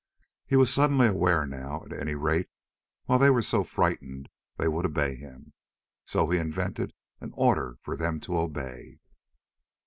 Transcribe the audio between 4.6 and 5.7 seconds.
would obey him.